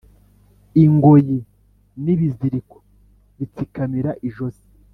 Ingoyi 0.83 1.37
n’ibiziriko 2.03 2.77
bitsikamira 3.37 4.11
ijosi, 4.27 4.67